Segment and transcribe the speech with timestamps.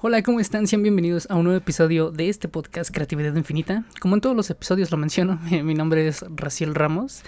[0.00, 0.68] Hola, ¿cómo están?
[0.68, 3.84] Sean bienvenidos a un nuevo episodio de este podcast Creatividad Infinita.
[3.98, 7.22] Como en todos los episodios lo menciono, mi nombre es Raciel Ramos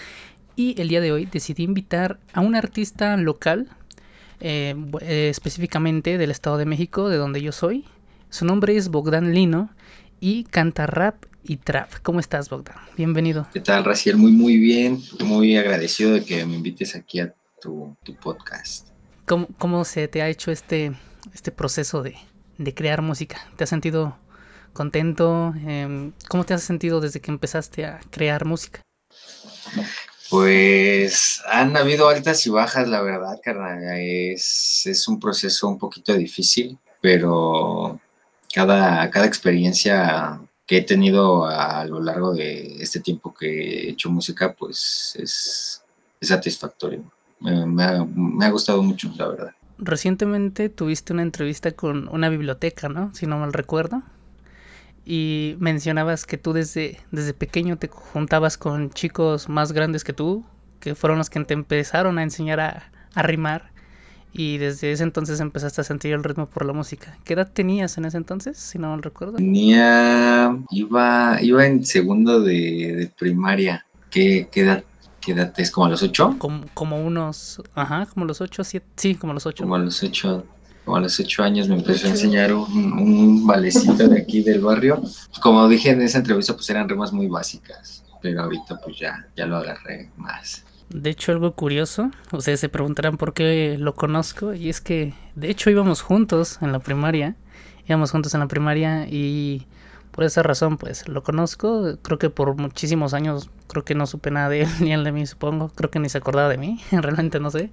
[0.54, 3.68] y el día de hoy decidí invitar a un artista local,
[4.38, 7.86] eh, eh, específicamente del Estado de México, de donde yo soy.
[8.28, 9.70] Su nombre es Bogdan Lino
[10.20, 11.90] y canta rap y trap.
[12.04, 12.76] ¿Cómo estás, Bogdan?
[12.96, 13.48] Bienvenido.
[13.52, 14.16] ¿Qué tal, Raciel?
[14.16, 15.02] Muy, muy bien.
[15.24, 18.90] Muy agradecido de que me invites aquí a tu, podcast.
[19.26, 20.92] ¿Cómo, ¿Cómo, se te ha hecho este,
[21.34, 22.14] este proceso de,
[22.60, 23.40] de crear música?
[23.56, 24.16] ¿Te has sentido
[24.72, 25.54] contento?
[25.66, 28.82] Em, ¿Cómo te has sentido desde que empezaste a crear música?
[30.28, 33.82] Pues han habido altas y bajas, la verdad, carnal.
[33.98, 37.98] Es, es un proceso un poquito difícil, pero
[38.54, 44.10] cada, cada experiencia que he tenido a, lo largo de este tiempo que he hecho
[44.10, 45.82] música, pues es,
[46.20, 47.02] satisfactorio.
[47.40, 49.54] Me, ha, gustado mucho, la verdad.
[49.80, 53.14] Recientemente tuviste una entrevista con una biblioteca, ¿no?
[53.14, 54.02] Si no mal recuerdo.
[55.04, 60.44] Y mencionabas que tú desde, desde pequeño te juntabas con chicos más grandes que tú,
[60.78, 63.70] que fueron los que te empezaron a enseñar a, a rimar
[64.32, 67.16] y desde ese entonces empezaste a sentir el ritmo por la música.
[67.24, 69.36] ¿Qué edad tenías en ese entonces, si no me recuerdo?
[69.36, 73.84] Tenía, iba, iba en segundo de, primaria.
[74.10, 74.84] ¿Qué, edad,
[75.20, 75.70] ¿Qué edad es?
[75.70, 76.34] ¿Como a los ocho?
[76.38, 79.64] Como, como unos, ajá, como los ocho, siete, sí, como los ocho.
[79.64, 80.44] Como a los ocho,
[80.84, 84.60] como a los ocho años me empezó a enseñar un, un valecito de aquí del
[84.60, 85.02] barrio.
[85.42, 89.46] Como dije en esa entrevista, pues eran rimas muy básicas, pero ahorita pues ya, ya
[89.46, 90.64] lo agarré más.
[90.88, 95.48] De hecho, algo curioso, ustedes se preguntarán por qué lo conozco, y es que de
[95.48, 97.36] hecho íbamos juntos en la primaria,
[97.86, 99.66] íbamos juntos en la primaria y
[100.10, 104.30] por esa razón pues lo conozco, creo que por muchísimos años creo que no supe
[104.30, 106.80] nada de él ni él de mí supongo, creo que ni se acordaba de mí,
[106.90, 107.70] realmente no sé.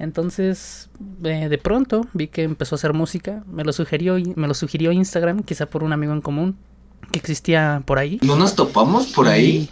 [0.00, 0.90] Entonces,
[1.24, 4.92] eh, de pronto vi que empezó a hacer música, me lo sugirió me lo sugirió
[4.92, 6.56] Instagram, quizá por un amigo en común
[7.10, 8.20] que existía por ahí.
[8.22, 9.68] ¿No nos topamos por ahí?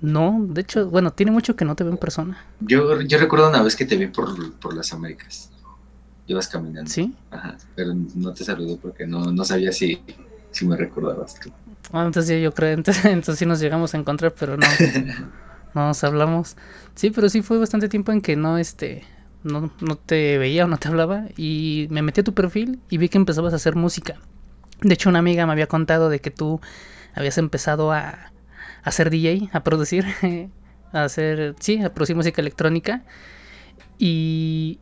[0.00, 2.44] No, de hecho, bueno, tiene mucho que no te veo en persona.
[2.60, 5.50] Yo, yo recuerdo una vez que te vi por, las Américas.
[6.32, 6.90] Ibas caminando.
[6.90, 7.14] Sí.
[7.30, 10.02] Ajá, pero no te saludé porque no, no sabía si,
[10.50, 11.52] si me recordabas tú.
[11.92, 14.66] Ah, entonces yo creo, entonces, entonces sí nos llegamos a encontrar, pero no,
[15.74, 16.56] no nos hablamos.
[16.94, 19.04] Sí, pero sí fue bastante tiempo en que no, este,
[19.44, 22.96] no, no te veía o no te hablaba y me metí a tu perfil y
[22.96, 24.14] vi que empezabas a hacer música.
[24.80, 26.60] De hecho, una amiga me había contado de que tú
[27.14, 28.32] habías empezado a,
[28.82, 30.06] a ser DJ, a producir,
[30.92, 33.02] a hacer, sí, a producir música electrónica.
[33.98, 34.80] Y,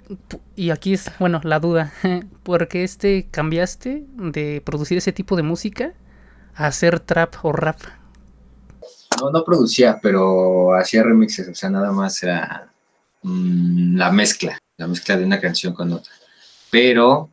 [0.56, 1.92] y aquí es, bueno, la duda,
[2.42, 5.92] ¿por qué este cambiaste de producir ese tipo de música
[6.54, 7.78] a hacer trap o rap?
[9.20, 12.70] No, no producía, pero hacía remixes, o sea, nada más era
[13.22, 16.12] mm, la mezcla, la mezcla de una canción con otra.
[16.70, 17.28] Pero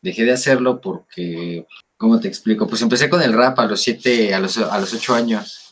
[0.00, 1.66] dejé de hacerlo porque,
[1.96, 2.68] ¿cómo te explico?
[2.68, 5.64] Pues empecé con el rap a los siete, a los, a los ocho años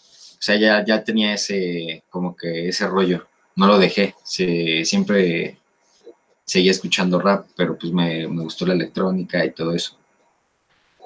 [0.43, 3.29] o sea, ya, ya tenía ese, como que ese rollo.
[3.57, 4.15] No lo dejé.
[4.25, 5.59] siempre
[6.45, 9.97] seguía escuchando rap, pero pues me, gustó la electrónica y todo eso.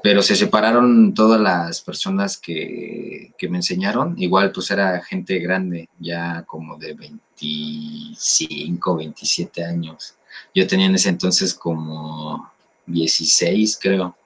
[0.03, 4.15] Pero se separaron todas las personas que, que me enseñaron.
[4.19, 10.15] Igual pues era gente grande, ya como de 25, 27 años.
[10.55, 12.51] Yo tenía en ese entonces como
[12.87, 14.17] 16, creo.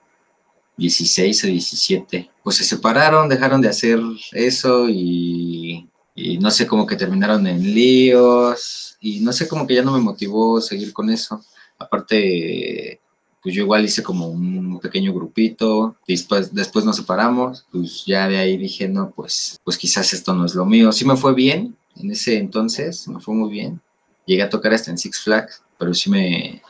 [0.81, 4.01] 16 o 17, pues se separaron, dejaron de hacer
[4.33, 9.83] eso y, no sé, cómo que terminaron en líos y no sé, cómo que ya
[9.83, 11.43] no me motivó seguir con eso.
[11.79, 13.01] Aparte,
[13.43, 18.39] pues yo igual hice como un pequeño grupito, después, después nos separamos, pues ya de
[18.39, 20.93] ahí dije, no, pues, pues quizás esto no es lo mío.
[20.93, 23.81] Sí me fue bien en ese entonces, me fue muy bien.
[24.27, 26.63] Llegué a tocar hasta en Six Flags, pero sí me,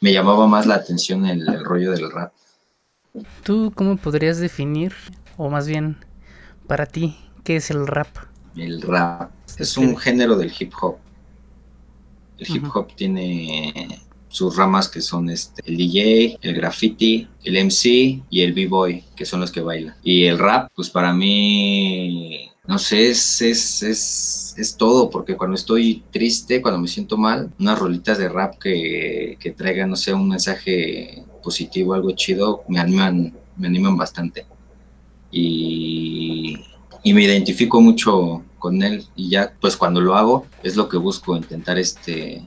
[0.00, 2.32] me llamaba más la atención el rollo del rap.
[3.42, 4.92] ¿Tú cómo podrías definir,
[5.36, 5.96] o más bien,
[6.66, 8.08] para ti, qué es el rap?
[8.56, 10.96] El rap es un género del hip hop.
[12.38, 18.22] El hip hop tiene sus ramas que son este, el DJ, el graffiti, el MC
[18.30, 19.96] y el b-boy, que son los que bailan.
[20.02, 25.56] Y el rap, pues para mí, no sé, es, es, es, es todo, porque cuando
[25.56, 30.12] estoy triste, cuando me siento mal, unas rolitas de rap que, que traigan, no sé,
[30.12, 34.46] un mensaje positivo, algo chido, me animan, me animan bastante.
[35.30, 36.37] Y,
[37.08, 40.98] y me identifico mucho con él y ya pues cuando lo hago es lo que
[40.98, 42.42] busco, intentar este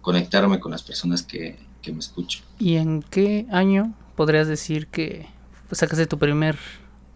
[0.00, 2.42] conectarme con las personas que, que me escuchan.
[2.58, 5.26] ¿Y en qué año podrías decir que
[5.70, 6.56] sacaste tu primer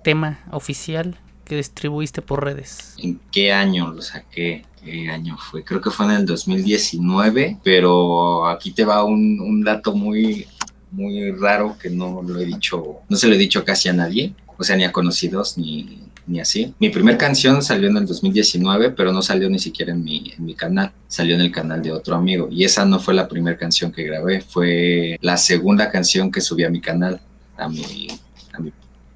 [0.05, 1.17] tema oficial
[1.47, 2.97] que distribuiste por redes?
[2.99, 4.67] ¿En qué año lo saqué?
[4.85, 5.65] ¿Qué año fue?
[5.65, 10.47] Creo que fue en el 2019, pero aquí te va un, un dato muy
[10.91, 14.35] muy raro que no lo he dicho, no se lo he dicho casi a nadie,
[14.59, 16.00] o sea, ni a conocidos ni,
[16.31, 16.73] ni así.
[16.79, 20.45] Mi primer canción salió en el 2019, pero no salió ni siquiera en mi, en
[20.45, 22.49] mi canal, salió en el canal de otro amigo.
[22.51, 26.63] Y esa no fue la primera canción que grabé, fue la segunda canción que subí
[26.65, 27.21] a mi canal,
[27.57, 28.09] a mi,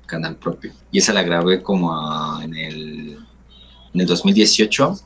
[0.07, 0.73] canal propio.
[0.93, 3.19] Y esa la grabé como en, el,
[3.95, 4.99] en el 2018,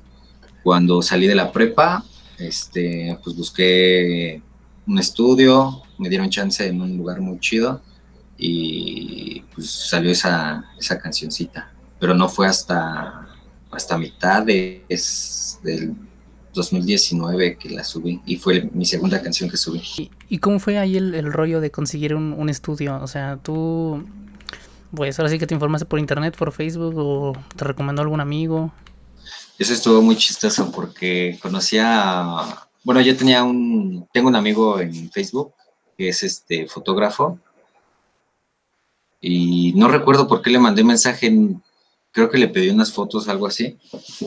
[0.65, 2.05] cuando salí de la prepa,
[2.39, 4.43] este, pues busqué
[4.87, 7.81] un estudio, me dieron chance en un lugar muy chido
[8.37, 11.71] y pues salió esa, esa cancioncita.
[11.99, 13.29] Pero no fue hasta,
[13.71, 15.95] hasta mitad de, es, del
[16.55, 20.11] 2019 que la subí y fue mi segunda canción que subí.
[20.29, 23.01] ¿Y, cómo fue ahí el, rollo de conseguir un, un, estudio?
[23.03, 24.05] O sea, tú,
[24.95, 28.73] pues ahora sí que te informaste por internet, por Facebook o te recomendó algún amigo.
[29.59, 32.25] Eso estuvo muy chistoso porque conocía,
[32.85, 35.53] bueno, yo tenía un, tengo un amigo en Facebook
[35.97, 37.41] que es este fotógrafo
[39.21, 41.37] y no recuerdo por qué le mandé mensaje,
[42.19, 43.79] creo que le pedí unas fotos, algo así,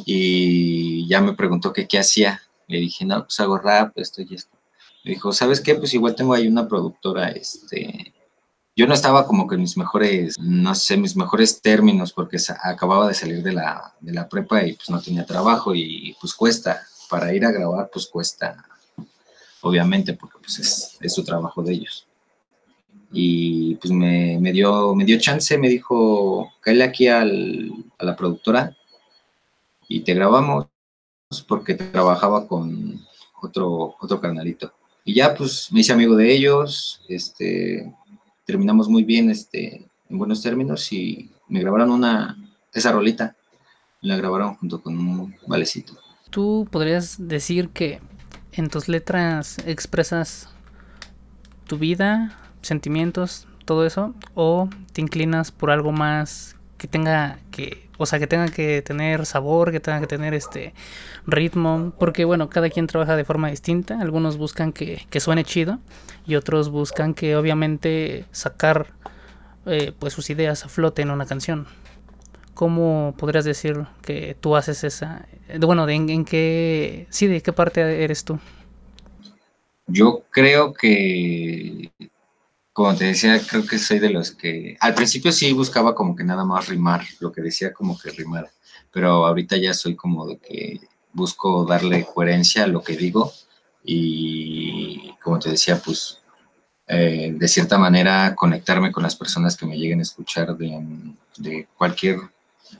[0.06, 2.42] y ya me preguntó que qué hacía.
[2.68, 4.58] Le dije, no, pues hago rap, esto y esto.
[5.04, 5.76] Me dijo, ¿sabes qué?
[5.76, 8.14] Pues igual tengo ahí una productora, este,
[8.78, 13.10] yo no estaba como que en mis mejores, no sé, mis mejores términos, porque acababa
[13.10, 16.82] de salir de la, de la prepa y pues no tenía trabajo y pues cuesta,
[17.10, 18.64] para ir a grabar pues cuesta,
[19.60, 22.08] obviamente, porque pues es, es su trabajo de ellos.
[23.12, 28.76] Y pues me, dio, me dio chance, me dijo, cállate aquí al, a la productora
[29.88, 30.68] y te grabamos
[31.48, 33.02] porque trabajaba con
[33.42, 34.74] otro, otro canalito.
[35.04, 37.94] Y ya pues me hice amigo de ellos, este,
[38.46, 42.38] terminamos muy bien, este, en buenos términos y me grabaron una,
[42.74, 43.36] esa rolita,
[44.02, 45.94] la grabaron junto con un valecito.
[46.30, 48.00] ¿Tú podrías decir que
[48.54, 50.50] en tus letras expresas
[51.68, 58.06] tu vida, sentimientos, todo eso, o te inclinas por algo más que tenga que, o
[58.08, 60.74] sea, que tenga que tener sabor, que tenga que tener este
[61.28, 65.80] ritmo, porque bueno, cada quien trabaja de forma distinta, algunos buscan que, que suene chido
[66.26, 68.88] y otros buscan que obviamente sacar
[69.68, 71.68] eh, pues sus ideas a flote en una canción.
[72.56, 75.28] ¿Cómo podrías decir que tú haces esa,
[75.60, 78.40] bueno, de en, qué, sí, de qué parte eres tú?
[79.88, 81.92] Yo creo que
[82.74, 86.24] como te decía, creo que soy de los que al principio sí buscaba como que
[86.24, 88.50] nada más rimar, lo que decía como que rimar,
[88.92, 90.80] pero ahorita ya soy como de que
[91.14, 93.34] busco darle coherencia a lo que digo
[93.84, 96.20] y como te decía, pues
[96.88, 102.20] eh, de cierta manera conectarme con las personas que me lleguen a escuchar de, cualquier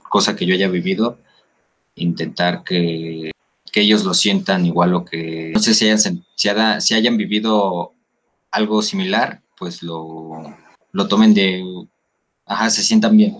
[0.10, 1.20] cosa que yo haya vivido,
[1.96, 3.32] intentar que,
[3.74, 7.94] ellos lo sientan igual o que, no sé si hayan, si hayan vivido
[8.52, 10.58] algo similar pues lo,
[10.92, 11.64] lo tomen de,
[12.48, 13.38] ajá, se sientan bien.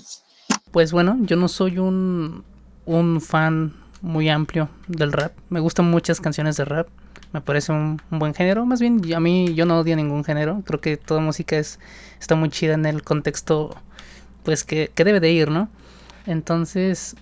[0.70, 2.44] Pues bueno, yo no soy un,
[2.86, 3.74] un fan
[4.04, 5.34] muy amplio del rap.
[5.50, 6.90] Me gustan muchas canciones de rap.
[7.34, 8.68] Me parece un, buen género.
[8.68, 10.62] Más bien, a mí yo no odio ningún género.
[10.64, 11.80] Creo que toda música es,
[12.20, 13.76] está muy chida en el contexto
[14.44, 15.70] pues que, que debe de ir, ¿no?
[16.28, 17.16] Entonces,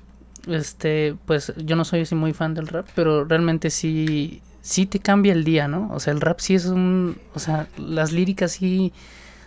[0.46, 5.00] este, pues yo no soy así muy fan del rap, pero realmente sí, sí te
[5.00, 5.90] cambia el día, ¿no?
[5.92, 8.94] O sea, el rap sí es un, o sea, las líricas sí,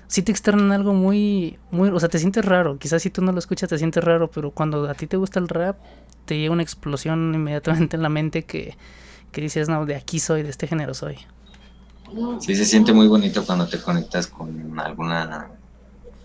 [0.08, 2.78] sí te externan algo muy, muy, o sea, te sientes raro.
[2.78, 5.38] Quizás si tú no lo escuchas te sientes raro, pero cuando a ti te gusta
[5.40, 5.78] el rap,
[6.24, 8.76] te llega una explosión inmediatamente en la mente que,
[9.30, 11.18] que dices, no, de aquí soy, de este género soy.
[12.40, 15.48] Sí, se siente muy bonito cuando te conectas con alguna,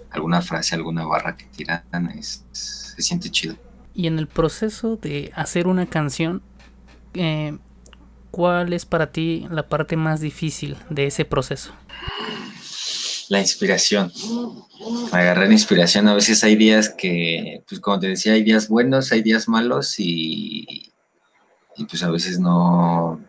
[0.09, 1.81] alguna frase, alguna barra que tiran,
[2.21, 3.55] se siente chido.
[3.93, 6.41] Y en el proceso de hacer una canción,
[7.13, 7.57] eh,
[8.31, 11.73] ¿cuál es para ti la parte más difícil de ese proceso?
[13.29, 14.11] La inspiración.
[15.11, 16.07] Agarrar inspiración.
[16.07, 19.95] A veces hay días que, pues como te decía, hay días buenos, hay días malos
[19.97, 20.91] y,
[21.89, 23.21] pues a veces no,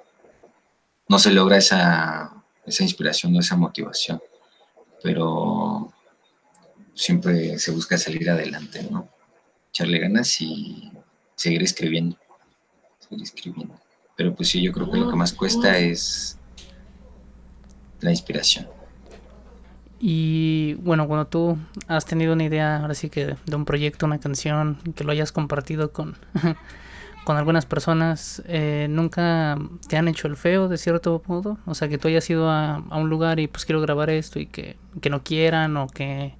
[1.09, 2.33] no se logra esa,
[2.65, 4.21] esa inspiración o esa motivación.
[5.03, 5.93] Pero
[6.95, 9.09] siempre se busca salir adelante, ¿no?
[9.71, 10.93] Echarle ganas y
[11.35, 12.17] seguir escribiendo.
[13.01, 13.81] Seguir escribiendo.
[14.19, 16.37] Pero pues sí, yo creo que lo que más cuesta es
[18.01, 18.67] la inspiración.
[20.01, 21.57] Y bueno, cuando tú
[21.87, 25.31] has tenido una idea, ahora sí que de un proyecto, una canción, que lo hayas
[25.31, 26.17] compartido con,
[27.25, 29.57] con algunas personas, eh, ¿nunca
[29.87, 31.59] te han hecho el feo de cierto modo?
[31.65, 34.41] O sea, que tú hayas ido a, a un lugar y pues quiero grabar esto
[34.41, 36.35] y que, que no quieran o que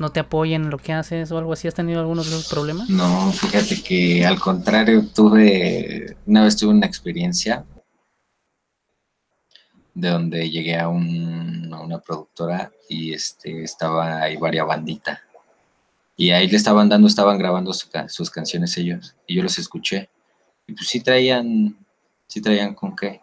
[0.00, 1.68] no te apoyen en lo que haces o algo así?
[1.68, 2.88] ¿Has tenido algunos de problemas?
[2.88, 7.64] No, fíjate que al contrario, tuve, una vez tuve una experiencia
[9.94, 15.22] de donde llegué a un, una productora y este, estaba ahí varias bandita.
[16.16, 19.14] Y ahí le estaban dando, estaban grabando sus canciones ellos.
[19.26, 20.10] Y yo los escuché.
[20.66, 21.76] Y pues sí traían,
[22.26, 23.20] sí traían con qué.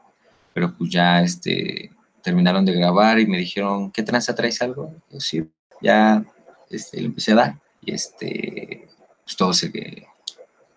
[0.53, 1.91] Pero pues ya este,
[2.22, 4.96] terminaron de grabar y me dijeron, ¿qué tranza traes algo?
[5.12, 5.50] Yo sí,
[5.82, 6.25] ya
[6.70, 7.62] este, le empecé a dar.
[7.82, 8.88] Y este,
[9.24, 10.08] pues todos se,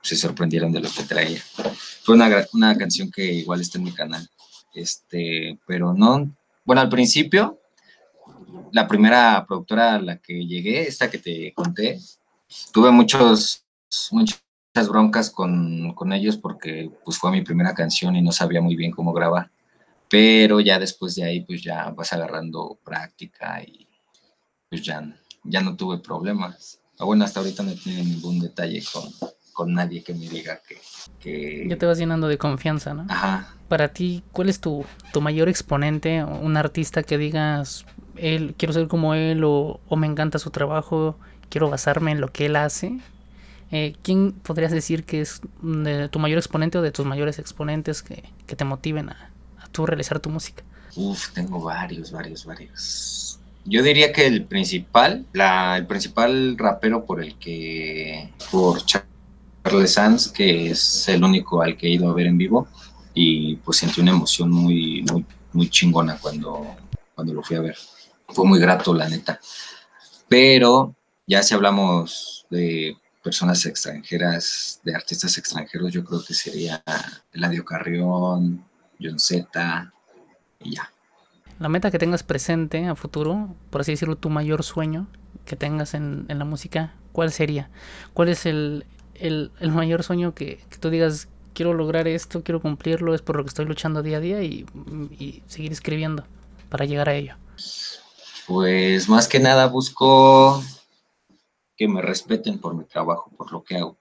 [0.02, 1.40] se sorprendieron de lo que traía.
[2.02, 4.28] Fue una, una canción que igual está en mi canal.
[4.74, 6.30] Este, pero no,
[6.64, 7.60] bueno, al principio,
[8.72, 11.98] la primera productora a la que llegué, esta que te conté,
[12.72, 13.64] tuve muchos,
[14.10, 14.40] muchas
[14.88, 18.92] broncas con, con ellos porque pues fue mi primera canción y no sabía muy bien
[18.92, 19.50] cómo grabar.
[20.08, 23.86] Pero ya después de ahí, pues ya vas agarrando práctica y
[24.68, 25.02] pues ya,
[25.48, 26.80] ya no tuve problemas.
[26.98, 29.04] Ah, bueno, hasta ahorita no he tenido ningún detalle con,
[29.52, 30.78] con nadie que me diga que,
[31.20, 31.66] que...
[31.68, 33.06] Ya te vas llenando de confianza, ¿no?
[33.08, 33.54] Ajá.
[33.68, 36.24] Para ti, ¿cuál es tu, tu mayor exponente?
[36.24, 37.84] Un artista que digas,
[38.16, 41.16] él, quiero ser como él o, o me encanta su trabajo,
[41.50, 42.98] quiero basarme en lo que él hace.
[43.70, 48.02] Eh, ¿Quién podrías decir que es de tu mayor exponente o de tus mayores exponentes
[48.02, 50.64] que, que te motiven a, a tú realizar tu música?
[50.96, 53.27] Uf, tengo varios, varios, varios.
[53.64, 60.28] Yo diría que el principal, la, el principal rapero por el que, por Charles Sanz,
[60.28, 62.68] que es el único al que he ido a ver en vivo,
[63.14, 66.76] y pues sentí una emoción muy, muy, muy chingona cuando,
[67.14, 67.76] cuando lo fui a ver.
[68.28, 69.40] Fue muy grato, la neta.
[70.28, 70.94] Pero
[71.26, 76.82] ya si hablamos de personas extranjeras, de artistas extranjeros, yo creo que sería
[77.32, 78.64] Eladio Carrión,
[79.00, 79.92] John Z
[80.60, 80.90] y ya.
[81.58, 85.08] La meta que tengas presente a futuro, por así decirlo, tu mayor sueño
[85.44, 87.70] que tengas en, en la música, ¿cuál sería?
[88.14, 88.84] ¿Cuál es el,
[89.14, 93.42] el, mayor sueño que, que, tú digas, quiero lograr esto, quiero cumplirlo, es por lo
[93.42, 94.66] que estoy luchando día a día y,
[95.18, 96.24] y seguir escribiendo
[96.68, 97.34] para llegar a ello?
[98.46, 100.62] Pues más que nada busco
[101.76, 103.96] que me respeten por mi trabajo, por lo que hago.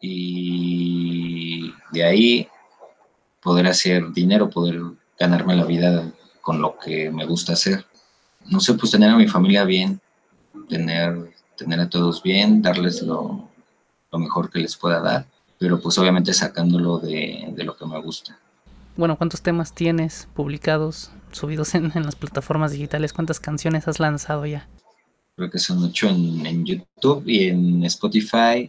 [0.00, 2.48] Y de ahí
[3.42, 4.80] poder hacer dinero, poder
[5.18, 6.12] ganarme la vida
[6.50, 7.86] con lo que me gusta hacer.
[8.46, 10.00] No sé, pues tener a mi familia bien,
[10.68, 13.48] tener, tener a todos bien, darles lo,
[14.10, 15.26] lo mejor que les pueda dar,
[15.60, 18.36] pero pues obviamente sacándolo de, de, lo que me gusta.
[18.96, 23.12] Bueno, ¿cuántos temas tienes publicados, subidos en, en las plataformas digitales?
[23.12, 24.66] ¿Cuántas canciones has lanzado ya?
[25.36, 28.68] Creo que son ocho en, en YouTube y en Spotify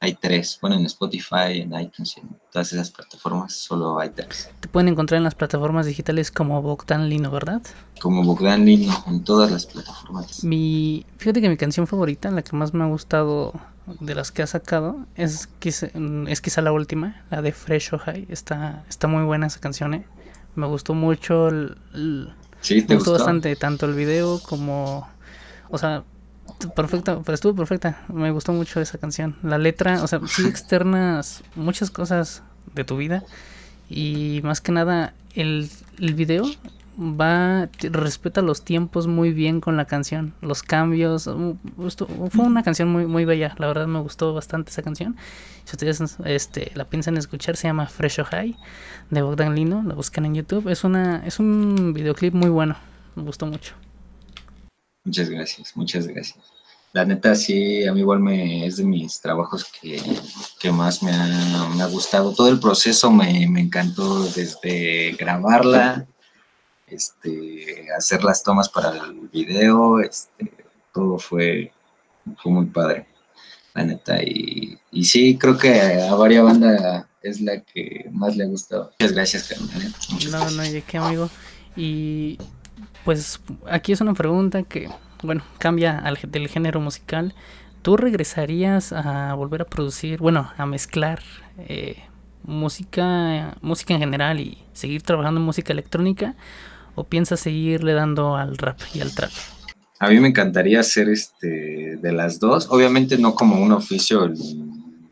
[0.00, 0.58] hay tres.
[0.60, 4.50] Bueno, en Spotify, en iTunes, en todas esas plataformas solo hay tres.
[4.60, 7.62] Te pueden encontrar en las plataformas digitales como Bogdan Lino, ¿verdad?
[8.00, 10.44] Como Bogdan Lino, en todas las plataformas.
[10.44, 13.54] Mi, fíjate que mi canción favorita, la que más me ha gustado
[14.00, 15.88] de las que ha sacado, es quizá,
[16.28, 18.26] es quizá la última, la de Fresh o High.
[18.28, 20.06] Está, está muy buena esa canción, ¿eh?
[20.54, 21.48] Me gustó mucho.
[21.48, 25.08] El, el, sí, te me gustó, gustó bastante tanto el video como.
[25.68, 26.04] O sea,
[26.74, 28.04] perfecta, pero estuvo perfecta.
[28.08, 29.36] Me gustó mucho esa canción.
[29.42, 32.42] La letra, o sea, sí externas muchas cosas
[32.74, 33.22] de tu vida.
[33.88, 36.44] Y más que nada, el, el video
[36.98, 41.24] va, respeta los tiempos muy bien con la canción, los cambios.
[41.24, 43.54] Fue una canción muy, muy bella.
[43.58, 45.16] La verdad me gustó bastante esa canción.
[45.64, 48.56] Si ustedes este, la piensan escuchar, se llama Fresh o High
[49.10, 49.82] de Bogdan Lino.
[49.86, 50.68] La buscan en YouTube.
[50.68, 52.76] Es, una, es un videoclip muy bueno.
[53.14, 53.74] Me gustó mucho.
[55.06, 56.36] Muchas gracias, muchas gracias.
[56.92, 60.02] La neta, sí, a mí igual me, es de mis trabajos que,
[60.58, 62.32] que más me ha, me ha, gustado.
[62.34, 66.08] Todo el proceso me, me, encantó, desde grabarla,
[66.88, 70.52] este, hacer las tomas para el video, este,
[70.92, 71.70] todo fue,
[72.42, 73.06] fue muy padre,
[73.74, 74.20] la neta.
[74.24, 78.90] Y, y sí, creo que a varias bandas es la que más le ha gustado.
[78.98, 79.94] Muchas gracias, carnal.
[80.10, 81.30] Muchas no, no, ¿de qué, amigo?
[81.76, 82.38] Y
[83.06, 84.90] pues aquí es una pregunta que,
[85.22, 87.34] bueno, cambia al, del género musical.
[87.82, 91.22] ¿Tú regresarías a volver a producir, bueno, a mezclar
[91.68, 92.02] eh,
[92.42, 96.34] música, música en general y seguir trabajando en música electrónica?
[96.96, 99.30] ¿O piensas seguirle dando al rap y al trap?
[100.00, 102.66] A mí me encantaría hacer este de las dos.
[102.70, 104.36] Obviamente no como un oficio el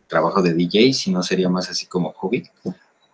[0.09, 2.43] trabajo de DJ, sino sería más así como hobby.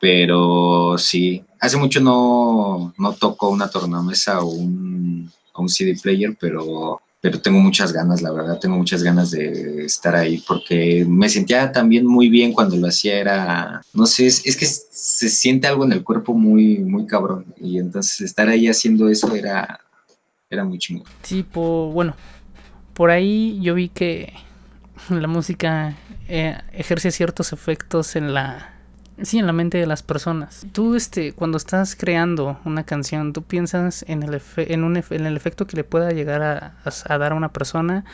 [0.01, 5.31] Pero sí, hace mucho no, no toco una tornamesa o un,
[5.61, 10.15] un CD player, pero, pero tengo muchas ganas, la verdad, tengo muchas ganas de estar
[10.15, 14.57] ahí porque me sentía también muy bien cuando lo hacía, era, no sé, es, es
[14.57, 19.09] que se siente algo en el cuerpo muy, muy cabrón y entonces estar ahí haciendo
[19.09, 19.81] eso era,
[20.49, 21.05] era muy chingón.
[21.23, 22.15] Sí, bueno,
[22.95, 24.33] por ahí yo vi que
[25.11, 25.97] la música
[26.29, 28.80] eh, ejerce ciertos efectos en la
[29.23, 30.67] Sí, en la mente de las personas.
[30.73, 35.37] Tú, este, cuando estás creando una canción, ¿tú piensas en el, en un en el
[35.37, 38.05] efecto que le pueda llegar a, a, dar a una persona?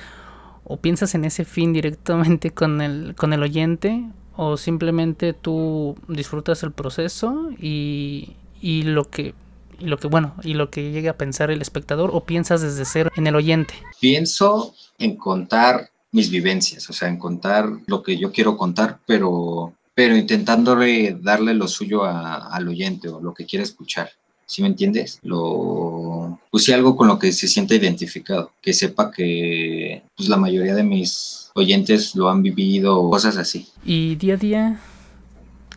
[0.65, 4.05] ¿O piensas en ese fin directamente con el, con el oyente?
[4.37, 9.35] ¿O simplemente tú disfrutas el proceso y, y lo que
[9.79, 12.87] y lo que bueno y lo que llegue a pensar el espectador o piensas desde
[12.87, 18.17] cero en el oyente pienso en contar mis vivencias o sea en contar lo que
[18.17, 23.65] yo quiero contar pero pero intentándole darle lo suyo al oyente o lo que quiere
[23.65, 24.11] escuchar.
[24.45, 25.19] ¿Sí me entiendes?
[25.23, 30.75] Lo puse algo con lo que se sienta identificado, que sepa que pues, la mayoría
[30.75, 33.69] de mis oyentes lo han vivido, cosas así.
[33.87, 34.81] Y día a día,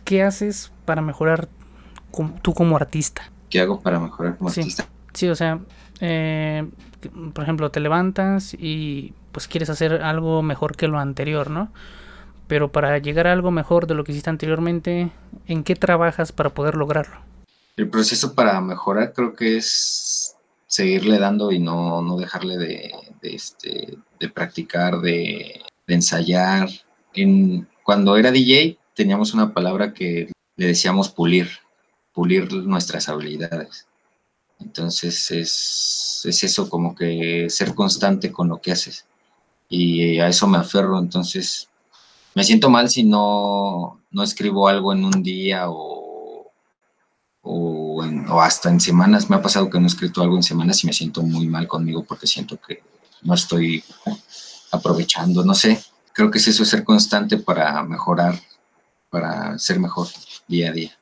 [0.04, 1.48] ¿qué haces para mejorar
[2.42, 3.32] tú como artista?
[3.48, 4.86] ¿Qué hago para mejorar como artista?
[5.14, 5.60] Sí, o sea,
[6.02, 6.68] eh,
[7.32, 11.72] por ejemplo, te levantas y pues quieres hacer algo mejor que lo anterior, ¿no?
[12.50, 15.12] Pero para llegar a algo mejor de lo que hiciste anteriormente,
[15.46, 17.14] ¿en qué trabajas para poder lograrlo?
[17.76, 20.34] El proceso para mejorar creo que es
[20.66, 22.92] seguirle dando y no, no dejarle de,
[23.22, 26.68] este, de practicar, de, ensayar.
[27.14, 31.50] En, cuando era DJ teníamos una palabra que le decíamos pulir,
[32.12, 33.86] pulir nuestras habilidades.
[34.58, 39.06] Entonces es, es eso, como que ser constante con lo que haces.
[39.68, 41.69] Y a eso me aferro, entonces
[42.40, 46.50] me siento mal si no, no escribo algo en un día o,
[47.42, 48.02] o,
[48.40, 49.28] hasta en semanas.
[49.28, 51.68] Me ha pasado que no he escrito algo en semanas y me siento muy mal
[51.68, 52.82] conmigo porque siento que
[53.20, 53.84] no estoy
[54.72, 55.82] aprovechando, no sé.
[56.14, 58.40] Creo que es eso, ser constante para mejorar,
[59.10, 60.08] para ser mejor
[60.48, 60.92] día a día.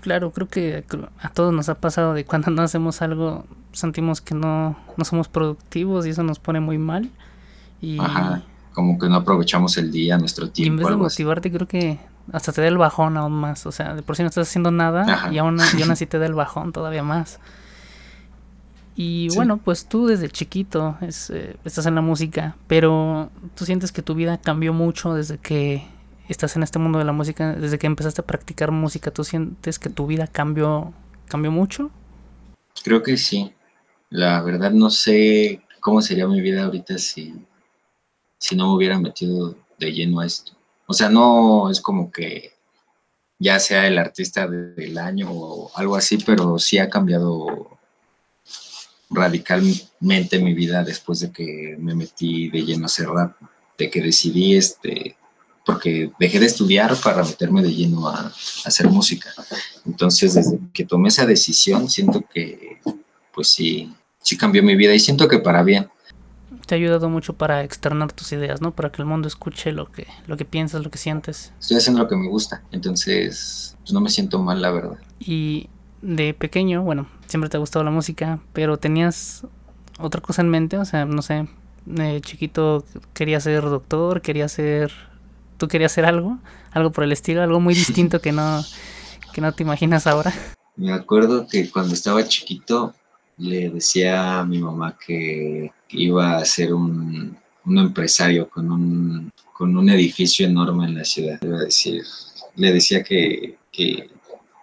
[0.00, 0.84] Claro, creo que
[1.20, 5.28] a todos nos ha pasado de cuando no hacemos algo, sentimos que no, no somos
[5.28, 7.12] productivos y eso nos pone muy mal.
[7.80, 8.42] Y Ajá
[8.80, 10.72] como que no aprovechamos el día, nuestro tiempo.
[10.72, 11.98] Y en vez de motivarte, creo que
[12.32, 13.66] hasta te da el bajón aún más.
[13.66, 16.18] O sea, de por sí no estás haciendo nada y aún, y aún así te
[16.18, 17.40] da el bajón todavía más.
[18.96, 23.92] Y bueno, pues tú desde chiquito es, eh, estás en la música, pero tú sientes
[23.92, 25.86] que tu vida cambió mucho desde que
[26.28, 29.78] estás en este mundo de la música, desde que empezaste a practicar música, ¿tú sientes
[29.78, 30.92] que tu vida cambió,
[31.28, 31.90] cambió mucho?
[32.82, 33.52] Creo que sí.
[34.10, 37.34] La verdad no sé cómo sería mi vida ahorita si
[38.40, 40.52] si no me hubiera metido de lleno a esto.
[40.86, 42.54] O sea, no es como que
[43.38, 47.78] ya sea el artista del año o algo así, pero sí ha cambiado
[49.10, 53.36] radicalmente mi vida después de que me metí de lleno a hacer rap,
[53.76, 55.16] de que decidí este,
[55.64, 58.32] porque dejé de estudiar para meterme de lleno a, a,
[58.64, 59.30] hacer música.
[59.84, 62.80] Entonces, desde que tomé esa decisión, siento que,
[63.34, 65.88] pues sí, sí cambió mi vida y siento que para bien
[66.70, 68.70] te ha ayudado mucho para externar tus ideas, ¿no?
[68.70, 71.52] Para que el mundo escuche lo que, lo que piensas, lo que sientes.
[71.58, 74.96] Estoy haciendo lo que me gusta, entonces pues no me siento mal, la verdad.
[75.18, 75.68] Y
[76.00, 79.44] de pequeño, bueno, siempre te ha gustado la música, pero tenías
[79.98, 81.48] otra cosa en mente, o sea, no sé,
[81.86, 84.92] de chiquito quería ser doctor, quería ser,
[85.58, 86.38] tú querías hacer algo,
[86.70, 88.62] algo por el estilo, algo muy distinto que no,
[89.32, 90.32] que no te imaginas ahora.
[90.76, 92.94] Me acuerdo que cuando estaba chiquito
[93.40, 99.88] le decía a mi mamá que iba a ser un, empresario con un, con un
[99.90, 101.38] edificio enorme en la ciudad.
[101.42, 102.02] Iba a decir,
[102.56, 104.10] le decía que, que,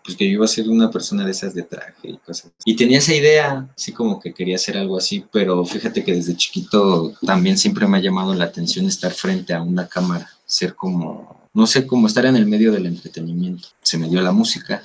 [0.04, 2.52] pues que yo iba a ser una persona de esas de traje y cosas.
[2.66, 6.36] Y tenía esa idea, así como que quería hacer algo así, pero fíjate que desde
[6.36, 11.50] chiquito también siempre me ha llamado la atención estar frente a una cámara, ser como,
[11.54, 13.70] no sé, como estar en el medio del entretenimiento.
[13.82, 14.82] Se me dio la música.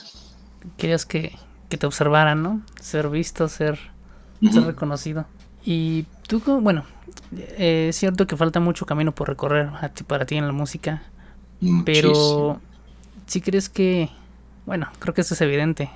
[0.76, 1.32] Querías que,
[1.72, 2.60] que te observaran, ¿no?
[2.82, 3.78] Ser visto, ser,
[4.42, 5.24] ser reconocido.
[5.64, 6.84] Y tú, bueno,
[7.34, 9.70] eh, es cierto que falta mucho camino por recorrer
[10.06, 11.02] para ti en la música,
[11.86, 12.60] pero
[13.26, 14.10] si crees que,
[14.66, 15.90] bueno, creo que eso es evidente.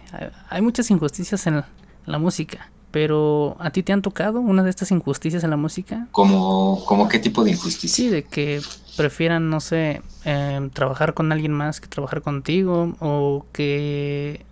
[0.48, 1.62] Hay muchas injusticias en
[2.06, 6.06] la música, pero ¿a ti te han tocado una de estas injusticias en la música?
[6.10, 7.94] ¿Cómo, como qué tipo de injusticia?
[7.94, 8.62] Sí, de que
[8.96, 14.46] prefieran, no sé, em, trabajar con alguien más que trabajar contigo, o que,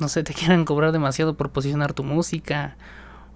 [0.00, 2.76] no sé, te quieran cobrar demasiado por posicionar tu música,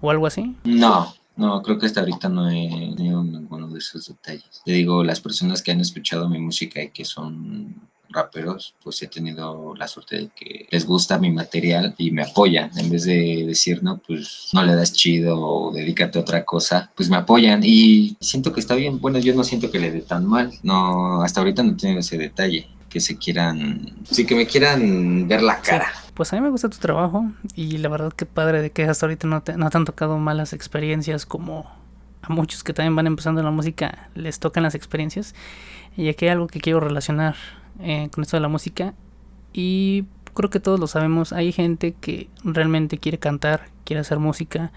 [0.01, 0.55] o algo así.
[0.63, 4.61] No, no, creo que hasta ahorita no he tenido ninguno de esos detalles.
[4.65, 9.07] Te digo, las personas que han escuchado mi música y que son raperos, pues he
[9.07, 12.71] tenido la suerte de que les gusta mi material y me apoyan.
[12.77, 16.91] En vez de decir, no, pues no le das chido o dedícate a otra cosa,
[16.95, 18.99] pues me apoyan y siento que está bien.
[18.99, 20.51] Bueno, yo no siento que le dé tan mal.
[20.63, 22.67] No, hasta ahorita no tengo ese detalle.
[22.89, 26.67] Que se quieran, sí, que me quieran ver la cara pues a mí me gusta
[26.67, 29.77] tu trabajo y la verdad que padre de que hasta ahorita no te, no te
[29.77, 31.65] han tocado malas experiencias como
[32.21, 35.33] a muchos que también van empezando en la música les tocan las experiencias.
[35.95, 37.35] Y aquí hay algo que quiero relacionar
[37.79, 38.93] eh, con esto de la música
[39.53, 44.71] Y creo que todos lo sabemos, hay gente que realmente quiere cantar, quiere hacer música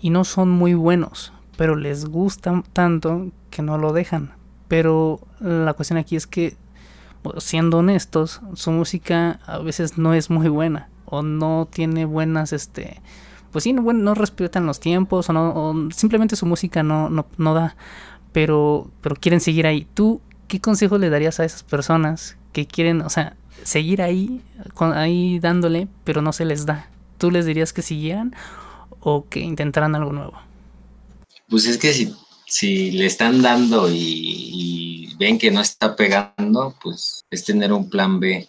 [0.00, 4.32] y no son muy buenos, pero les gusta tanto que no lo dejan.
[4.68, 6.56] Pero la cuestión aquí es que,
[7.38, 13.00] siendo honestos, su música a veces no es muy buena o no tiene buenas, este,
[13.52, 17.54] pues sí, no, no respetan los tiempos o, no, simplemente su música no, no, no
[17.54, 17.76] da,
[18.32, 19.86] pero, pero quieren seguir ahí.
[19.94, 24.40] ¿Tú qué consejo le darías a esas personas que quieren, o sea, seguir ahí,
[24.78, 26.88] ahí dándole, pero no se les da?
[27.18, 28.34] ¿Tú les dirías que siguieran
[29.00, 30.34] o que intentaran algo nuevo?
[31.48, 32.14] Pues es que si,
[32.46, 34.81] si le están dando y,
[35.38, 38.48] que no está pegando, pues es tener un plan B.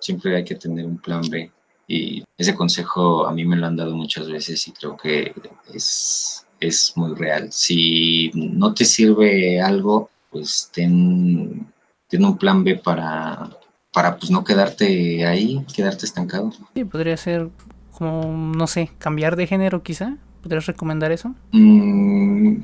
[0.00, 1.50] Siempre hay que tener un plan B.
[1.86, 5.34] Y ese consejo a mí me lo han dado muchas veces y creo que
[5.72, 7.52] es, es muy real.
[7.52, 11.66] Si no te sirve algo, pues ten,
[12.08, 13.50] ten un plan B para,
[13.92, 16.52] para pues no quedarte ahí, quedarte estancado.
[16.74, 17.50] Sí, podría ser
[17.92, 20.16] como, no sé, cambiar de género quizá.
[20.44, 21.34] ¿Podrías recomendar eso?
[21.52, 22.58] Mm,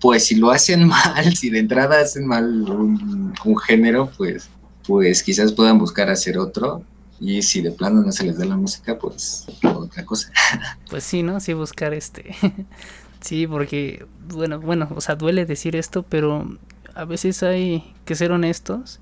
[0.00, 3.34] pues si lo hacen mal, si de entrada hacen mal un,
[3.66, 4.48] género, pues,
[4.86, 6.82] pues quizás puedan buscar hacer otro.
[7.20, 10.32] Y si de plano no se les da la música, pues otra cosa.
[10.90, 11.40] Pues sí, ¿no?
[11.40, 12.34] Sí, buscar este.
[13.20, 16.58] sí, porque, bueno, bueno, o sea, duele decir esto, pero
[16.94, 19.00] a veces hay que ser honestos.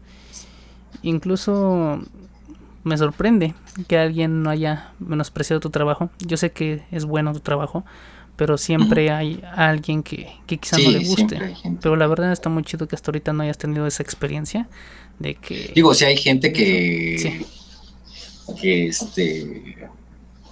[1.02, 2.00] Incluso
[2.82, 3.54] me sorprende
[3.86, 6.10] que alguien no haya menospreciado tu trabajo.
[6.18, 7.84] Yo sé que es bueno tu trabajo,
[8.36, 11.56] pero siempre hay alguien que, que quizá no le guste.
[11.80, 14.68] Pero la verdad está muy chido que hasta ahorita no hayas tenido esa experiencia
[15.18, 15.72] de que...
[15.74, 17.44] Digo, si hay gente que...
[18.60, 19.88] Que este...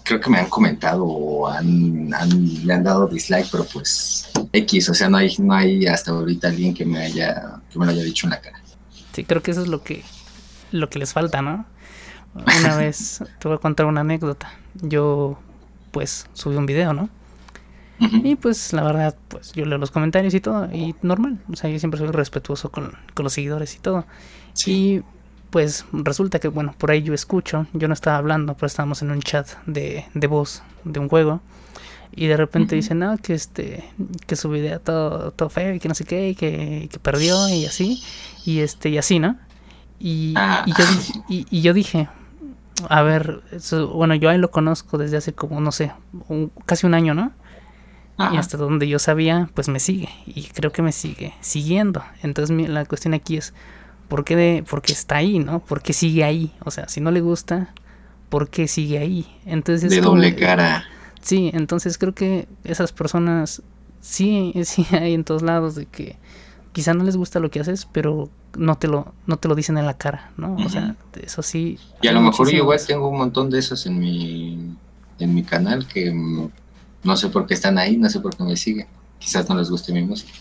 [0.05, 2.11] Creo que me han comentado o han,
[2.65, 6.49] le han dado dislike, pero pues X, o sea, no hay, no hay hasta ahorita
[6.49, 8.61] alguien que me haya, que me lo haya dicho en la cara.
[9.13, 10.03] Sí, creo que eso es lo que,
[10.73, 11.67] lo que les falta, ¿no?
[12.35, 14.53] Una vez te voy a contar una anécdota.
[14.75, 15.39] Yo,
[15.93, 17.09] pues, subí un video, ¿no?
[18.25, 21.71] Y pues la verdad, pues yo leo los comentarios y todo, y normal, o sea,
[21.71, 24.05] yo siempre soy respetuoso con, los seguidores y todo.
[24.67, 25.03] Y
[25.51, 29.11] pues resulta que, bueno, por ahí yo escucho, yo no estaba hablando, pero estábamos en
[29.11, 31.41] un chat de, de voz de un juego,
[32.15, 33.85] y de repente dicen, no, que este,
[34.27, 37.49] que su video todo, todo feo y que no sé qué, y que, que perdió
[37.49, 38.03] y así,
[38.45, 39.39] y este, y así, ¿no?
[39.99, 40.65] Y, ah.
[40.67, 40.85] y, yo,
[41.29, 42.09] y, y yo dije,
[42.89, 43.43] a ver,
[43.93, 45.93] bueno, yo ahí lo conozco desde hace como, no sé,
[46.67, 47.33] casi un año, ¿no?
[48.19, 50.09] Y hasta donde yo sabía, pues me sigue.
[50.27, 52.05] Y creo que me sigue siguiendo.
[52.23, 53.53] Entonces la cuestión aquí es,
[54.09, 55.61] ¿por qué, de, por qué está ahí, no?
[55.61, 56.53] ¿Por qué sigue ahí?
[56.65, 57.75] O sea, si no le gusta,
[58.29, 59.27] ¿por qué sigue ahí?
[59.45, 60.85] Entonces, de doble cara.
[61.21, 63.63] Sí, entonces creo que esas personas
[64.01, 66.17] sí, sí hay en todos lados de que
[66.73, 69.79] quizá no les gusta lo que haces, pero no te lo, no te lo dicen
[69.79, 70.57] en la cara, ¿no?
[70.57, 71.79] O sea, eso sí.
[72.03, 74.77] Y a lo mejor yo igual tengo un montón de esos en mi,
[75.19, 76.13] en mi canal que
[77.05, 78.87] no sé por qué están ahí, no sé por qué me siguen.
[79.19, 80.33] Quizás no les guste mi música.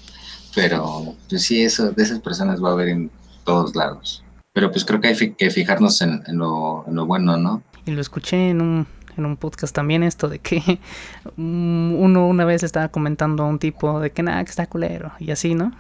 [0.55, 3.11] Pero pues sí, eso, de esas personas va a haber en
[3.43, 4.23] todos lados.
[4.53, 7.63] Pero pues creo que hay que fijarnos en, lo, en lo bueno, ¿no?
[7.85, 10.79] Y lo escuché en un, en un podcast también esto de que
[11.37, 15.31] uno una vez estaba comentando a un tipo de que nada, que está culero y
[15.31, 15.71] así, ¿no?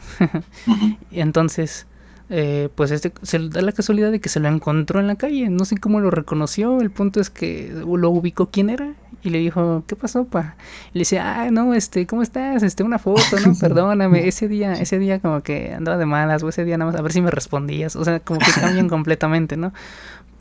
[1.11, 1.85] y entonces
[2.33, 5.49] eh, pues este se da la casualidad de que se lo encontró en la calle,
[5.49, 9.39] no sé cómo lo reconoció, el punto es que lo ubicó quién era y le
[9.39, 10.55] dijo, ¿qué pasó, pa?
[10.93, 12.63] Y le dice, ah, no, este, ¿cómo estás?
[12.63, 13.53] Este, una foto, ¿no?
[13.59, 16.99] Perdóname, ese día, ese día como que andaba de malas, o ese día nada más,
[16.99, 19.73] a ver si me respondías, o sea, como que cambian completamente, ¿no?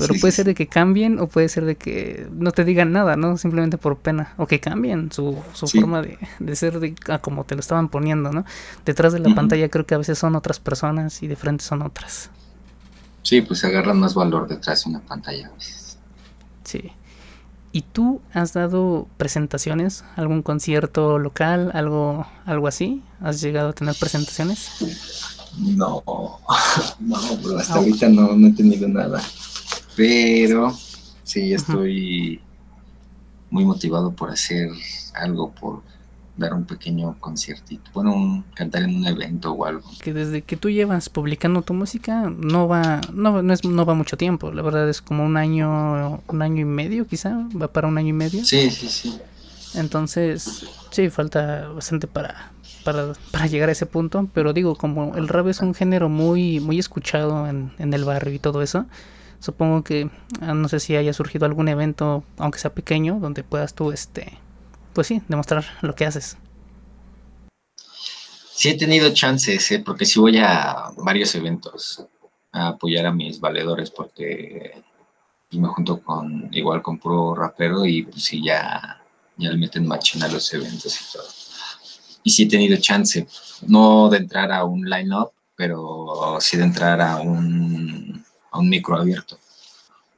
[0.01, 3.17] Pero puede ser de que cambien o puede ser de que no te digan nada,
[3.17, 3.37] ¿no?
[3.37, 4.35] Simplemente por pena.
[4.37, 8.33] O que cambien su, su forma de, de ser de, como te lo estaban poniendo,
[8.33, 8.45] ¿no?
[8.85, 11.83] Detrás de la pantalla creo que a veces son otras personas y de frente son
[11.83, 12.31] otras.
[13.23, 15.99] Sí, pues agarran más valor detrás de una pantalla a veces.
[16.65, 16.93] Sí.
[17.73, 20.05] ¿Y tú has dado presentaciones?
[20.17, 21.71] ¿Algún concierto local?
[21.75, 23.03] ¿Algo, algo así?
[23.21, 24.69] ¿Has llegado a tener presentaciones?
[25.59, 26.03] No,
[27.01, 29.23] no, pero hasta ahorita no, no he tenido nada.
[29.97, 30.75] Pero
[31.23, 32.41] sí, estoy
[33.51, 34.71] muy motivado por hacer
[35.15, 35.83] algo, por
[36.37, 39.89] dar un pequeño conciertito, bueno, cantar en un evento o algo.
[40.03, 43.95] Que desde que tú llevas publicando tu música no va, no, no, es, no va
[43.95, 47.89] mucho tiempo, la verdad es como un año, un año y medio quizá, va para
[47.89, 48.45] un año y medio.
[48.45, 49.19] Sí, sí, sí.
[49.75, 52.53] Entonces, sí, falta bastante para,
[52.85, 56.59] para, para llegar a ese punto, pero digo, como el rap es un género muy,
[56.61, 58.87] muy escuchado en, en el barrio y todo eso,
[59.41, 63.75] supongo que ah, no sé si haya surgido algún evento, aunque sea pequeño, donde puedas
[63.75, 64.39] tú, este,
[64.93, 66.37] pues sí, demostrar lo que haces.
[68.53, 69.83] Sí he tenido chances, ¿eh?
[69.85, 72.07] porque sí voy a varios eventos
[72.53, 74.83] a apoyar a mis valedores, porque
[75.53, 79.03] me junto con, igual con puro rapero y pues sí, ya,
[79.37, 81.29] ya le meten machina a los eventos y todo.
[82.23, 83.27] Y sí he tenido chance,
[83.67, 87.80] no de entrar a un line-up, pero sí de entrar a un,
[88.51, 89.39] a un micro abierto.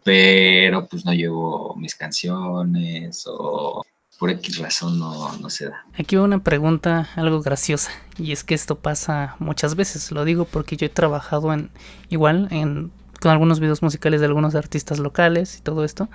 [0.05, 3.83] Pero pues no llevo mis canciones o
[4.19, 5.85] por X razón no, no se da.
[5.99, 10.45] Aquí va una pregunta algo graciosa y es que esto pasa muchas veces, lo digo
[10.45, 11.71] porque yo he trabajado en
[12.09, 16.09] igual en con algunos videos musicales de algunos artistas locales y todo esto,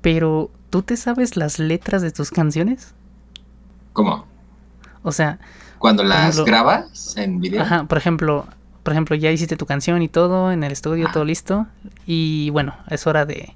[0.00, 2.92] pero ¿tú te sabes las letras de tus canciones?
[3.92, 4.26] ¿Cómo?
[5.02, 5.38] O sea,
[5.78, 7.62] cuando las grabas en video.
[7.62, 8.46] Ajá, por ejemplo,
[8.82, 11.66] por ejemplo, ya hiciste tu canción y todo en el estudio, todo listo,
[12.06, 13.54] y bueno, es hora de,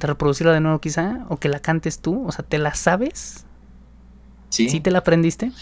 [0.00, 3.44] de reproducirla de nuevo quizá, o que la cantes tú, o sea, ¿te la sabes?
[4.48, 4.68] Sí.
[4.68, 5.52] ¿Sí te la aprendiste?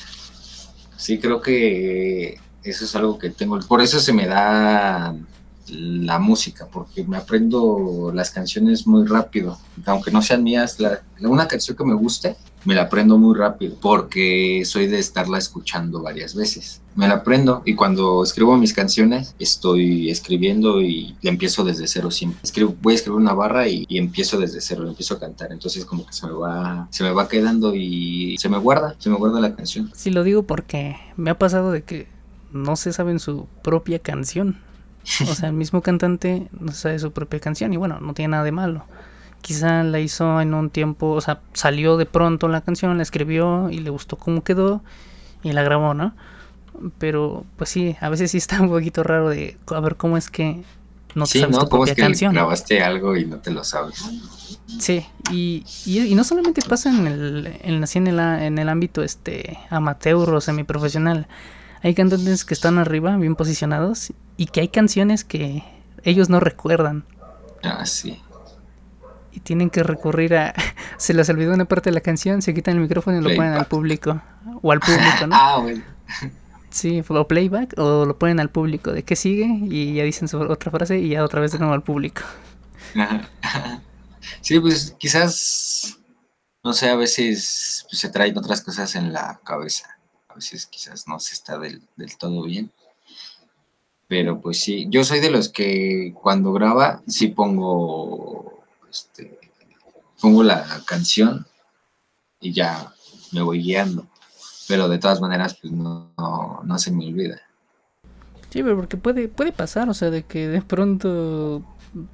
[0.97, 3.59] Sí, creo que eso es algo que tengo.
[3.61, 5.15] Por eso se me da
[5.69, 11.49] la música, porque me aprendo las canciones muy rápido, aunque no sean mías, la, una
[11.49, 16.35] canción que me guste, me la aprendo muy rápido, porque soy de estarla escuchando varias
[16.35, 16.81] veces.
[16.97, 22.11] Me la aprendo y cuando escribo mis canciones, estoy escribiendo y le empiezo desde cero
[22.11, 22.41] siempre.
[22.43, 26.07] Escribo, voy a escribir una barra y, empiezo desde cero, empiezo a cantar, entonces como
[26.07, 29.41] que se me va, se me va quedando y se me guarda, se me guarda
[29.41, 29.91] la canción.
[29.95, 32.07] Sí, lo digo porque me ha pasado de que
[32.53, 34.59] no se saben su propia canción.
[35.29, 38.45] O sea, el mismo cantante no sabe su propia canción y bueno, no tiene nada
[38.45, 38.85] de malo.
[39.45, 43.69] Quizá la hizo en un tiempo, o sea, salió de pronto la canción, la escribió
[43.69, 44.83] y le gustó cómo quedó
[45.43, 46.15] y la grabó, ¿no?
[46.97, 50.31] Pero pues sí, a veces sí está un poquito raro de a ver cómo es
[50.31, 50.65] que
[51.15, 52.33] no te sabes tu propia es que canción.
[52.33, 54.03] grabaste algo y no te lo sabes.
[54.79, 59.59] Sí, y, y, no solamente pasa en el, en, en, el, en el ámbito este
[59.69, 61.29] amateur o semiprofesional.
[61.83, 65.65] Hay cantantes que están arriba, bien posicionados, y que hay canciones que
[66.03, 67.05] ellos no recuerdan.
[67.63, 68.23] Ah, sí.
[69.35, 70.55] Y tienen que recurrir a.
[70.97, 73.55] Se les olvidó una parte de la canción, se quitan el micrófono y lo ponen
[73.55, 74.23] al público.
[74.63, 75.35] O al público, ¿no?
[75.39, 75.83] ah, bueno.
[76.71, 78.93] Sí, o playback o lo ponen al público.
[78.93, 79.47] ¿De qué sigue?
[79.47, 82.23] Y ya dicen otra frase y ya otra vez de nuevo al público.
[84.41, 85.99] Sí, pues quizás.
[86.63, 89.99] No sé, a veces pues, se traen otras cosas en la cabeza.
[90.29, 92.73] A veces quizás no se está del, del todo bien.
[94.09, 98.54] Pero pues sí, yo soy de los que cuando graba sí pongo,
[98.95, 99.39] este,
[100.21, 101.45] pongo la canción
[102.41, 102.93] y ya
[103.33, 104.07] me voy guiando.
[104.69, 106.11] Pero de todas maneras, pues no,
[106.65, 107.41] no, se me olvida.
[108.51, 111.63] Sí, pero porque puede, puede pasar, o sea, de que de pronto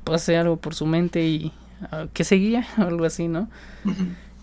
[0.04, 1.52] pase algo por su mente y
[1.92, 3.48] uh, que seguía o algo así, ¿no?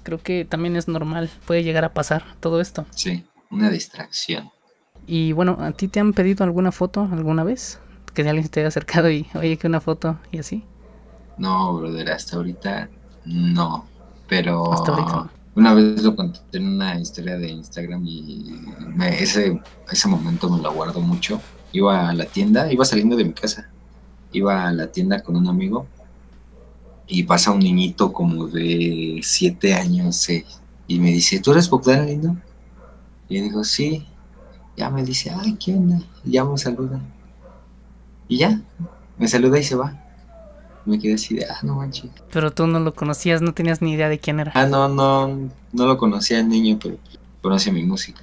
[0.04, 2.86] Creo que también es normal, puede llegar a pasar todo esto.
[2.91, 4.52] Sí, una distracción.
[5.06, 7.80] Y bueno, ¿a ti te han pedido alguna foto alguna vez?
[8.13, 10.63] Que alguien te haya acercado y, oye, que una foto y así.
[11.38, 12.89] No, brother, hasta ahorita
[13.26, 13.86] no.
[14.28, 14.71] Pero
[15.56, 18.62] una vez lo conté en una historia de Instagram y
[19.10, 21.41] ese, ese momento me lo guardo mucho.
[21.71, 23.69] Iba a la tienda, iba saliendo de mi casa.
[24.32, 25.88] Iba a la tienda con un amigo
[27.08, 30.45] y pasa un niñito como de siete años eh,
[30.88, 32.36] y me dice, ¿tú eres Bogdan Lindo?
[33.30, 34.06] Y yo digo, sí
[34.78, 36.00] ya me dice, ay, ¿qué onda?
[36.23, 37.02] Y ya me saluda.
[38.28, 38.62] Y ya,
[39.17, 40.00] me saluda y se va.
[40.88, 42.10] Me quedé así de, ah, no manches.
[42.32, 44.54] Pero tú no lo conocías, no tenías ni idea de quién era.
[44.56, 46.97] Ah, no, no, no lo conocía el niño, pero
[47.41, 48.21] conoce mi música.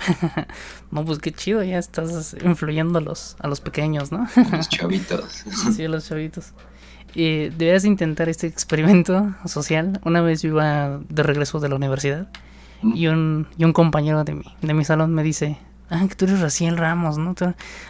[0.90, 4.26] no, pues qué chido, ya estás influyendo a los, a los pequeños, ¿no?
[4.34, 5.44] a los chavitos.
[5.76, 6.54] sí, a los chavitos.
[7.14, 10.00] Eh, debías intentar este experimento social.
[10.04, 12.28] Una vez yo iba de regreso de la universidad
[12.82, 15.58] y un, y un compañero de mi, de mi salón me dice,
[15.90, 17.34] ah, que tú eres Raciel Ramos, ¿no?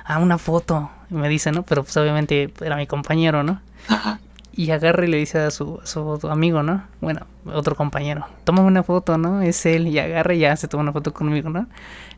[0.04, 1.62] Ah, una foto, me dice, ¿no?
[1.62, 3.60] Pero pues obviamente era mi compañero, ¿no?
[3.88, 4.20] Ajá.
[4.52, 6.84] Y agarra y le dice a su, su amigo, ¿no?
[7.00, 9.42] Bueno, otro compañero, toma una foto, ¿no?
[9.42, 11.66] Es él, y agarra y ya se toma una foto conmigo, ¿no?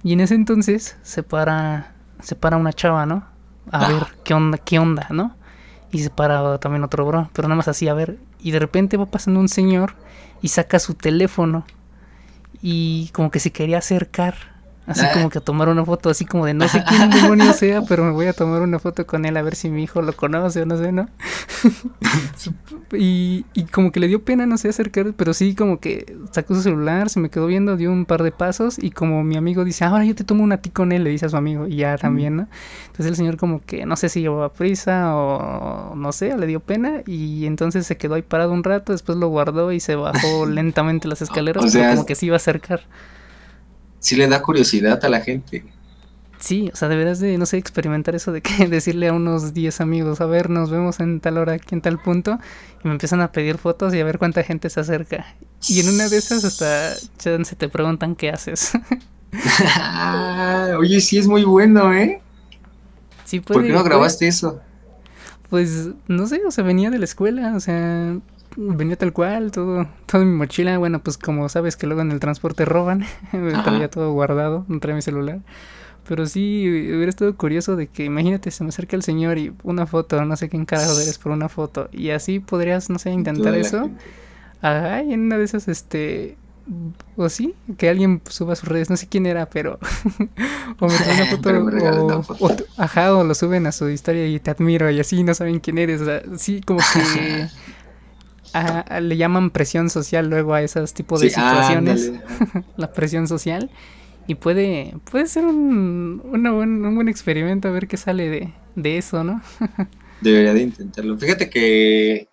[0.03, 3.25] Y en ese entonces se para, se para una chava, ¿no?
[3.71, 5.37] A ver qué onda, qué onda, ¿no?
[5.93, 8.19] Y se para también otro bro, pero nada más así, a ver.
[8.41, 9.95] Y de repente va pasando un señor
[10.41, 11.65] y saca su teléfono
[12.63, 14.35] y como que se quería acercar
[14.85, 17.83] Así como que a tomar una foto, así como de no sé quién demonio sea,
[17.83, 20.13] pero me voy a tomar una foto con él a ver si mi hijo lo
[20.13, 21.09] conoce o no sé, ¿no?
[22.93, 26.57] y, y como que le dio pena, no sé, acercar, pero sí como que sacó
[26.57, 29.65] su celular, se me quedó viendo, dio un par de pasos y como mi amigo
[29.65, 31.77] dice, ahora yo te tomo una ti con él, le dice a su amigo, y
[31.77, 32.49] ya también, ¿no?
[32.87, 36.59] Entonces el señor como que no sé si llevaba prisa o no sé, le dio
[36.59, 40.45] pena y entonces se quedó ahí parado un rato, después lo guardó y se bajó
[40.47, 42.81] lentamente las escaleras, como que se iba a acercar
[44.03, 45.65] sí le da curiosidad a la gente.
[46.39, 49.81] Sí, o sea, deberás de, no sé, experimentar eso de que decirle a unos 10
[49.81, 52.39] amigos, a ver, nos vemos en tal hora, aquí en tal punto,
[52.85, 55.25] y me empiezan a pedir fotos y a ver cuánta gente se acerca.
[55.69, 58.73] Y en una de esas hasta se te preguntan qué haces.
[60.79, 62.21] Oye, sí es muy bueno, ¿eh?
[63.25, 64.61] Sí, ¿Por qué no grabaste eso?
[65.49, 68.17] Pues no sé, o sea, venía de la escuela, o sea,
[68.57, 70.79] venía tal cual, todo, todo mi mochila.
[70.79, 73.05] Bueno, pues como sabes que luego en el transporte roban,
[73.65, 75.41] tenía todo guardado, no traía mi celular.
[76.09, 79.87] Pero sí, hubiera estado curioso de que, imagínate, se me acerca el señor y una
[79.87, 81.89] foto, no sé qué carajo eres por una foto.
[81.93, 83.89] Y así podrías, no sé, intentar eso.
[84.61, 86.37] Ay, en una de esas, este,
[87.17, 89.79] o sí, que alguien suba a sus redes, no sé quién era, pero
[90.81, 91.27] o me trae una
[92.23, 95.35] foto, o, ajá, o lo suben a su historia y te admiro y así no
[95.35, 97.49] saben quién eres, o sea, sí, como que
[99.01, 102.13] le llaman presión social luego a esos tipos de situaciones,
[102.77, 103.71] la presión social
[104.27, 108.99] y puede puede ser un, buen, un buen experimento a ver qué sale de, de
[108.99, 109.43] eso, ¿no?
[110.21, 111.19] Debería de intentarlo.
[111.19, 112.29] Fíjate que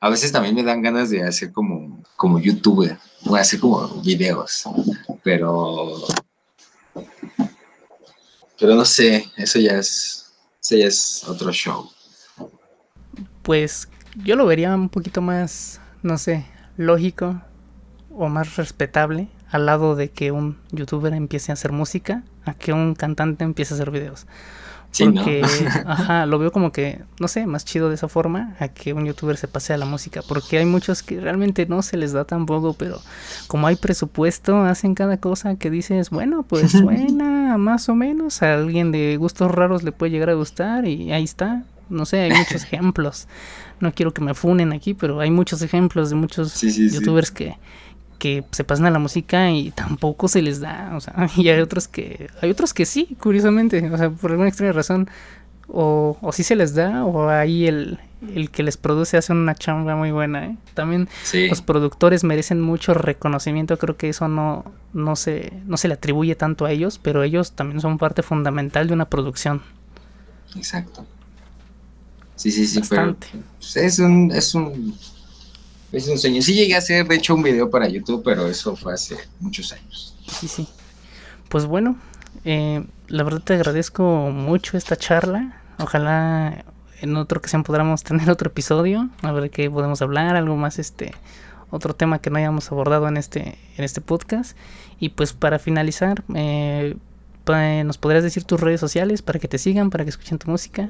[0.00, 4.64] a veces también me dan ganas de hacer como, como youtuber, o hacer como videos,
[5.22, 6.06] pero,
[8.58, 11.90] pero no sé, eso ya es, eso ya es otro show.
[13.42, 16.46] Pues yo lo vería un poquito más, no sé,
[16.76, 17.40] lógico
[18.10, 22.72] o más respetable al lado de que un youtuber empiece a hacer música a que
[22.72, 24.26] un cantante empiece a hacer videos.
[24.98, 25.42] Porque,
[25.86, 29.06] ajá, lo veo como que, no sé, más chido de esa forma a que un
[29.06, 30.20] youtuber se pase a la música.
[30.26, 33.00] Porque hay muchos que realmente no se les da tampoco, pero
[33.46, 38.42] como hay presupuesto, hacen cada cosa que dices, bueno, pues suena más o menos.
[38.42, 41.64] A alguien de gustos raros le puede llegar a gustar y ahí está.
[41.90, 43.28] No sé, hay muchos ejemplos.
[43.80, 47.56] No quiero que me funen aquí, pero hay muchos ejemplos de muchos youtubers que
[48.20, 51.58] que se pasan a la música y tampoco se les da, o sea, y hay
[51.60, 55.08] otros que, hay otros que sí, curiosamente, o sea, por alguna extraña razón,
[55.66, 57.98] o, o sí se les da, o ahí el,
[58.34, 60.56] el que les produce hace una chamba muy buena, ¿eh?
[60.74, 61.08] También
[61.48, 66.34] los productores merecen mucho reconocimiento, creo que eso no, no, se, no se le atribuye
[66.34, 69.62] tanto a ellos, pero ellos también son parte fundamental de una producción.
[70.54, 71.06] Exacto.
[72.40, 73.14] Sí, sí, sí, pero
[73.58, 74.96] pues, es un, es un
[75.92, 76.40] es un sueño.
[76.40, 79.70] Sí llegué a hacer, de hecho, un video para YouTube, pero eso fue hace muchos
[79.74, 80.16] años.
[80.26, 80.66] Sí, sí.
[81.50, 81.98] Pues bueno,
[82.46, 85.60] eh, la verdad te agradezco mucho esta charla.
[85.78, 86.64] Ojalá
[87.02, 91.12] en otra ocasión podamos tener otro episodio, a ver qué podemos hablar, algo más este
[91.68, 94.56] otro tema que no hayamos abordado en este en este podcast
[94.98, 96.96] y pues para finalizar eh,
[97.84, 100.88] nos podrías decir tus redes sociales para que te sigan, para que escuchen tu música.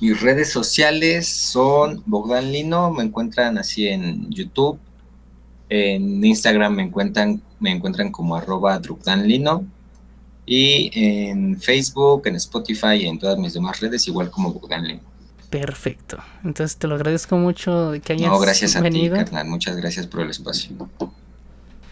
[0.00, 4.78] Mis redes sociales son Bogdan Lino, me encuentran así en YouTube.
[5.68, 8.80] En Instagram me encuentran, me encuentran como arroba
[9.24, 9.64] Lino.
[10.44, 15.12] Y en Facebook, en Spotify y en todas mis demás redes, igual como Bogdan Lino.
[15.52, 16.18] Perfecto.
[16.44, 19.46] Entonces te lo agradezco mucho que hayas No, gracias a ti, carnal.
[19.46, 20.74] Muchas gracias por el espacio.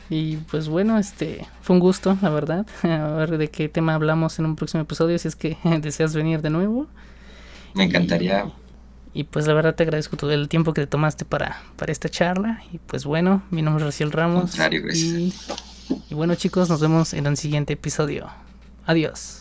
[0.08, 2.66] Y pues bueno, este fue un gusto, la verdad.
[2.82, 6.42] A ver de qué tema hablamos en un próximo episodio, si es que deseas venir
[6.42, 6.86] de nuevo.
[7.74, 8.46] Me encantaría.
[9.12, 12.08] Y, pues la verdad te agradezco todo el tiempo que te tomaste para, para esta
[12.08, 12.62] charla.
[12.72, 14.56] Y pues bueno, mi nombre es Raciel Ramos.
[14.56, 15.50] gracias.
[16.08, 18.28] y bueno chicos, nos vemos en el siguiente episodio.
[18.86, 19.38] Adiós.